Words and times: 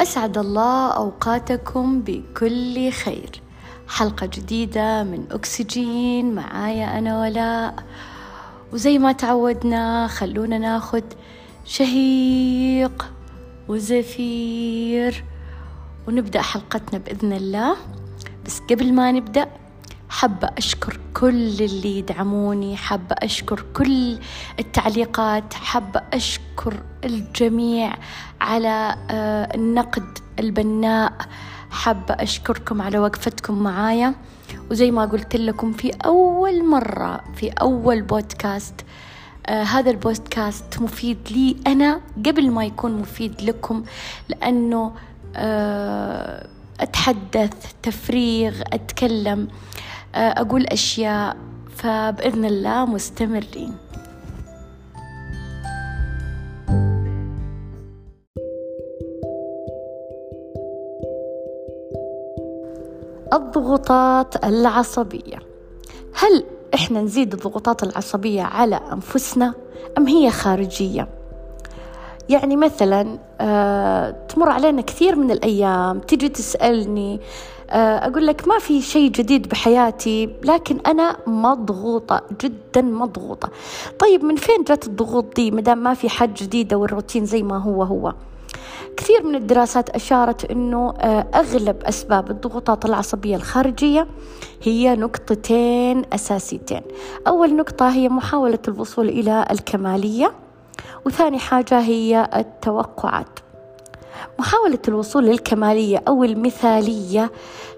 أسعد 0.00 0.38
الله 0.38 0.90
أوقاتكم 0.90 2.00
بكل 2.00 2.90
خير. 2.90 3.42
حلقة 3.88 4.26
جديدة 4.26 5.02
من 5.02 5.24
أكسجين 5.30 6.34
معايا 6.34 6.98
أنا 6.98 7.20
ولاء. 7.20 7.84
وزي 8.72 8.98
ما 8.98 9.12
تعودنا 9.12 10.06
خلونا 10.06 10.58
ناخد 10.58 11.04
شهيق 11.64 13.12
وزفير. 13.68 15.24
ونبدأ 16.08 16.42
حلقتنا 16.42 16.98
بإذن 16.98 17.32
الله. 17.32 17.76
بس 18.46 18.60
قبل 18.70 18.92
ما 18.92 19.12
نبدأ 19.12 19.48
حابة 20.10 20.48
أشكر 20.58 21.00
كل 21.14 21.62
اللي 21.62 21.98
يدعموني 21.98 22.76
حابة 22.76 23.16
أشكر 23.18 23.64
كل 23.76 24.18
التعليقات 24.58 25.54
حابة 25.54 26.02
أشكر 26.12 26.82
الجميع 27.04 27.92
على 28.40 28.96
آه، 29.10 29.54
النقد 29.54 30.18
البناء. 30.38 31.12
حابة 31.70 32.14
أشكركم 32.14 32.82
على 32.82 32.98
وقفتكم 32.98 33.62
معايا. 33.62 34.14
وزي 34.70 34.90
ما 34.90 35.04
قلت 35.04 35.36
لكم 35.36 35.72
في 35.72 35.90
أول 36.04 36.64
مرة 36.64 37.20
في 37.34 37.48
أول 37.50 38.02
بودكاست 38.02 38.74
آه 39.46 39.62
هذا 39.62 39.90
البودكاست 39.90 40.80
مفيد 40.80 41.18
لي 41.30 41.56
أنا 41.66 42.00
قبل 42.26 42.50
ما 42.50 42.64
يكون 42.64 42.92
مفيد 42.92 43.40
لكم 43.42 43.84
لأنه 44.28 44.92
آه 45.36 46.46
أتحدث 46.80 47.52
تفريغ 47.82 48.60
أتكلم. 48.72 49.48
أقول 50.14 50.66
أشياء 50.66 51.36
فبإذن 51.76 52.44
الله 52.44 52.86
مستمرين 52.86 53.72
الضغوطات 63.32 64.44
العصبية 64.44 65.38
هل 66.14 66.44
إحنا 66.74 67.02
نزيد 67.02 67.32
الضغوطات 67.34 67.82
العصبية 67.82 68.42
على 68.42 68.80
أنفسنا 68.92 69.54
أم 69.98 70.06
هي 70.06 70.30
خارجية؟ 70.30 71.19
يعني 72.30 72.56
مثلا 72.56 73.18
آه، 73.40 74.10
تمر 74.28 74.48
علينا 74.48 74.82
كثير 74.82 75.16
من 75.16 75.30
الأيام 75.30 75.98
تجي 75.98 76.28
تسألني 76.28 77.20
آه، 77.70 78.06
أقول 78.08 78.26
لك 78.26 78.48
ما 78.48 78.58
في 78.58 78.82
شيء 78.82 79.10
جديد 79.10 79.48
بحياتي 79.48 80.30
لكن 80.44 80.78
أنا 80.86 81.16
مضغوطة 81.26 82.22
جدا 82.40 82.82
مضغوطة. 82.82 83.48
طيب 83.98 84.24
من 84.24 84.36
فين 84.36 84.62
جت 84.64 84.86
الضغوط 84.86 85.36
دي؟ 85.36 85.50
مدام 85.50 85.78
ما 85.78 85.94
في 85.94 86.08
حاجة 86.08 86.34
جديدة 86.42 86.76
والروتين 86.76 87.24
زي 87.26 87.42
ما 87.42 87.58
هو 87.58 87.82
هو. 87.82 88.14
كثير 88.96 89.22
من 89.26 89.34
الدراسات 89.34 89.90
أشارت 89.90 90.50
أنه 90.50 90.94
آه، 90.98 91.26
أغلب 91.34 91.82
أسباب 91.82 92.30
الضغوطات 92.30 92.84
العصبية 92.84 93.36
الخارجية 93.36 94.06
هي 94.62 94.96
نقطتين 94.96 96.02
أساسيتين. 96.12 96.82
أول 97.26 97.56
نقطة 97.56 97.88
هي 97.88 98.08
محاولة 98.08 98.58
الوصول 98.68 99.08
إلى 99.08 99.46
الكمالية. 99.50 100.32
وثاني 101.06 101.38
حاجة 101.38 101.80
هي 101.80 102.30
التوقعات. 102.36 103.26
محاولة 104.38 104.78
الوصول 104.88 105.24
للكمالية 105.26 106.02
أو 106.08 106.24
المثالية 106.24 107.30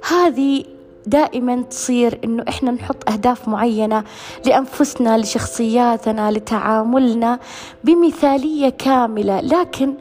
هذه 0.09 0.65
دائما 1.07 1.63
تصير 1.63 2.19
إنه 2.25 2.45
إحنا 2.49 2.71
نحط 2.71 3.11
أهداف 3.11 3.49
معينة 3.49 4.05
لأنفسنا 4.47 5.19
لشخصياتنا 5.19 6.31
لتعاملنا 6.31 7.39
بمثالية 7.85 8.69
كاملة. 8.69 9.41
لكن 9.41 9.95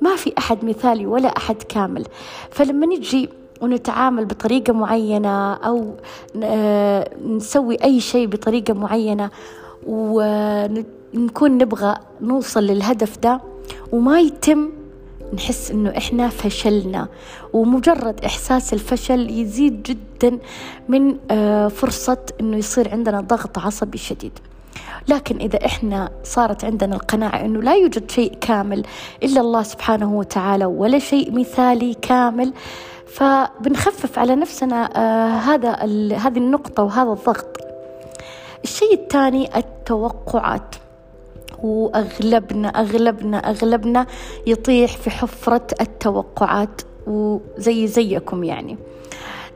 ما 0.00 0.16
في 0.16 0.32
أحد 0.38 0.64
مثالي 0.64 1.06
ولا 1.06 1.28
أحد 1.28 1.62
كامل. 1.62 2.04
فلما 2.50 2.86
نجي 2.86 3.28
ونتعامل 3.60 4.24
بطريقة 4.24 4.72
معينة 4.72 5.54
أو 5.54 5.94
آه، 6.42 7.10
نسوي 7.26 7.84
أي 7.84 8.00
شيء 8.00 8.26
بطريقة 8.26 8.74
معينة 8.74 9.30
ونكون 9.86 11.50
نبغى 11.58 11.96
نوصل 12.20 12.62
للهدف 12.62 13.18
ده 13.18 13.40
وما 13.92 14.20
يتم 14.20 14.68
نحس 15.34 15.70
إنه 15.70 15.90
إحنا 15.96 16.28
فشلنا. 16.28 17.08
ومجرد 17.52 18.24
إحساس 18.24 18.72
الفشل 18.72 19.30
يزيد 19.30 19.82
جدا 19.82 20.38
من 20.88 21.16
آه، 21.30 21.68
فرصة 21.68 22.18
إنه 22.40 22.56
يصير 22.56 22.90
عندنا 22.92 23.20
ضغط 23.20 23.58
عصبي 23.58 23.98
شديد. 23.98 24.38
لكن 25.08 25.36
إذا 25.36 25.66
إحنا 25.66 26.10
صارت 26.24 26.64
عندنا 26.64 26.94
القناعة 26.96 27.44
أنه 27.44 27.62
لا 27.62 27.74
يوجد 27.74 28.10
شيء 28.10 28.34
كامل 28.40 28.82
إلا 29.22 29.40
الله 29.40 29.62
سبحانه 29.62 30.14
وتعالى 30.14 30.64
ولا 30.64 30.98
شيء 30.98 31.32
مثالي 31.32 31.94
كامل 31.94 32.52
فبنخفف 33.06 34.18
على 34.18 34.34
نفسنا 34.36 34.90
آه 34.96 35.28
هذا 35.38 35.70
هذه 36.16 36.38
النقطة 36.38 36.82
وهذا 36.82 37.10
الضغط. 37.12 37.56
الشيء 38.64 38.94
الثاني 38.94 39.58
التوقعات. 39.84 40.74
وأغلبنا 41.62 42.68
أغلبنا 42.68 43.36
أغلبنا 43.36 44.06
يطيح 44.46 44.96
في 44.96 45.10
حفرة 45.10 45.66
التوقعات 45.80 46.82
وزي 47.06 47.86
زيكم 47.86 48.44
يعني. 48.44 48.76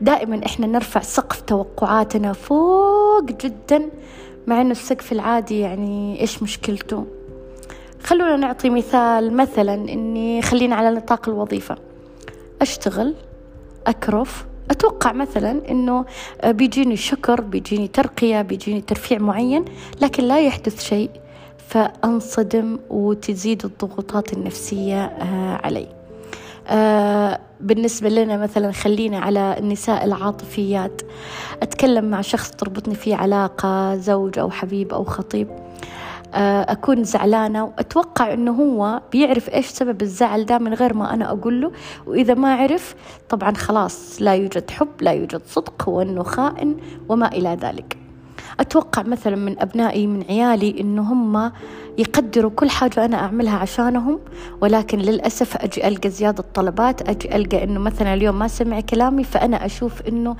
دائما 0.01 0.45
إحنا 0.45 0.67
نرفع 0.67 1.01
سقف 1.01 1.41
توقعاتنا 1.41 2.33
فوق 2.33 3.23
جدا 3.23 3.89
مع 4.47 4.61
أنه 4.61 4.71
السقف 4.71 5.11
العادي 5.11 5.59
يعني 5.59 6.21
إيش 6.21 6.43
مشكلته؟ 6.43 7.05
خلونا 8.03 8.35
نعطي 8.35 8.69
مثال 8.69 9.33
مثلا 9.33 9.73
إني 9.73 10.41
خلينا 10.41 10.75
على 10.75 10.91
نطاق 10.91 11.29
الوظيفة. 11.29 11.75
أشتغل 12.61 13.15
أكرف 13.87 14.45
أتوقع 14.71 15.11
مثلا 15.11 15.61
أنه 15.71 16.05
بيجيني 16.45 16.95
شكر 16.97 17.41
بيجيني 17.41 17.87
ترقية 17.87 18.41
بيجيني 18.41 18.81
ترفيع 18.81 19.19
معين 19.19 19.65
لكن 20.01 20.23
لا 20.23 20.39
يحدث 20.39 20.83
شيء 20.83 21.09
فأنصدم 21.69 22.79
وتزيد 22.89 23.65
الضغوطات 23.65 24.33
النفسية 24.33 25.05
آه، 25.05 25.59
علي. 25.63 25.87
آه، 26.67 27.39
بالنسبة 27.59 28.09
لنا 28.09 28.37
مثلا 28.37 28.71
خلينا 28.71 29.19
على 29.19 29.55
النساء 29.59 30.05
العاطفيات. 30.05 31.01
أتكلم 31.61 32.05
مع 32.05 32.21
شخص 32.21 32.51
تربطني 32.51 32.95
فيه 32.95 33.15
علاقة 33.15 33.95
زوج 33.95 34.39
أو 34.39 34.49
حبيب 34.49 34.93
أو 34.93 35.03
خطيب. 35.03 35.47
آه، 35.49 35.68
أكون 36.33 37.03
زعلانة 37.03 37.63
وأتوقع 37.63 38.33
أنه 38.33 38.51
هو 38.51 39.01
بيعرف 39.11 39.49
إيش 39.49 39.65
سبب 39.65 40.01
الزعل 40.01 40.45
ده 40.45 40.57
من 40.57 40.73
غير 40.73 40.93
ما 40.93 41.13
أنا 41.13 41.31
أقول 41.31 41.61
له. 41.61 41.71
وإذا 42.07 42.33
ما 42.33 42.55
عرف 42.55 42.95
طبعا 43.29 43.53
خلاص 43.53 44.21
لا 44.21 44.35
يوجد 44.35 44.71
حب 44.71 44.87
لا 45.01 45.11
يوجد 45.11 45.41
صدق 45.47 45.89
وأنه 45.89 46.23
خائن 46.23 46.77
وما 47.09 47.27
إلى 47.27 47.57
ذلك. 47.61 47.97
أتوقع 48.59 49.03
مثلا 49.03 49.35
من 49.35 49.59
أبنائي 49.59 50.07
من 50.07 50.23
عيالي 50.29 50.79
إنه 50.79 51.01
هم 51.13 51.51
يقدروا 51.97 52.51
كل 52.51 52.69
حاجة 52.69 53.05
أنا 53.05 53.17
أعملها 53.17 53.57
عشانهم. 53.57 54.19
ولكن 54.61 54.99
للأسف 54.99 55.57
أجي 55.57 55.87
ألقى 55.87 56.09
زيادة 56.09 56.43
طلبات 56.53 57.09
أجي 57.09 57.35
ألقى 57.35 57.63
إنه 57.63 57.79
مثلا 57.79 58.13
اليوم 58.13 58.39
ما 58.39 58.47
سمع 58.47 58.79
كلامي 58.79 59.23
فأنا 59.23 59.65
أشوف 59.65 60.01
آه 60.07 60.35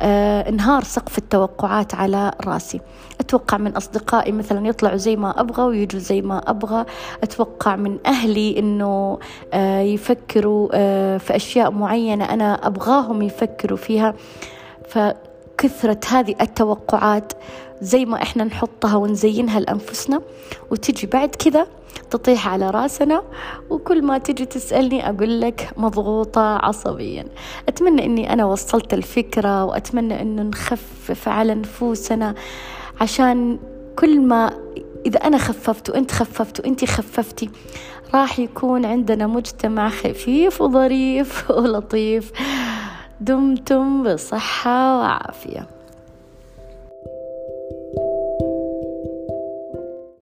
انهار 0.00 0.84
سقف 0.84 1.18
التوقعات 1.18 1.94
على 1.94 2.32
راسي. 2.46 2.80
أتوقع 3.20 3.56
من 3.56 3.76
أصدقائي 3.76 4.32
مثلا 4.32 4.68
يطلعوا 4.68 4.96
زي 4.96 5.16
ما 5.16 5.40
أبغى 5.40 5.62
ويجوا 5.62 6.00
زي 6.00 6.22
ما 6.22 6.38
أبغى. 6.50 6.84
أتوقع 7.22 7.76
من 7.76 7.98
أهلي 8.06 8.58
إنه 8.58 9.18
آه 9.52 9.80
يفكروا 9.80 10.68
آه 10.72 11.18
في 11.18 11.36
أشياء 11.36 11.70
معينة 11.70 12.24
أنا 12.24 12.66
أبغاهم 12.66 13.22
يفكروا 13.22 13.78
فيها. 13.78 14.14
ف 14.88 14.98
كثرة 15.58 16.00
هذه 16.10 16.34
التوقعات 16.40 17.32
زي 17.82 18.04
ما 18.04 18.22
إحنا 18.22 18.44
نحطها 18.44 18.96
ونزينها 18.96 19.60
لأنفسنا. 19.60 20.20
وتجي 20.70 21.06
بعد 21.06 21.28
كذا 21.28 21.66
تطيح 22.10 22.48
على 22.48 22.70
راسنا 22.70 23.22
وكل 23.70 24.02
ما 24.02 24.18
تجي 24.18 24.44
تسألني 24.44 25.08
أقول 25.10 25.40
لك 25.40 25.70
مضغوطة 25.76 26.56
عصبيا. 26.56 27.24
أتمنى 27.68 28.04
أني 28.04 28.32
أنا 28.32 28.44
وصلت 28.44 28.94
الفكرة 28.94 29.64
وأتمنى 29.64 30.22
أنه 30.22 30.42
نخفف 30.42 31.28
على 31.28 31.54
نفوسنا 31.54 32.34
عشان 33.00 33.58
كل 33.96 34.20
ما 34.20 34.50
إذا 35.06 35.18
أنا 35.18 35.38
خففت 35.38 35.90
وأنت 35.90 36.12
خففت 36.12 36.60
وأنت 36.60 36.84
خففتي 36.84 37.50
راح 38.14 38.38
يكون 38.38 38.84
عندنا 38.84 39.26
مجتمع 39.26 39.88
خفيف 39.88 40.60
وظريف 40.60 41.50
ولطيف. 41.50 42.32
دمتم 43.20 44.02
بصحة 44.02 44.98
وعافية. 44.98 45.79